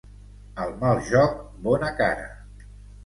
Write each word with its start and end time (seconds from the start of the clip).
A 0.63 0.65
mal 0.79 1.03
joc, 1.11 1.37
bona 1.67 1.93
cara. 2.01 2.27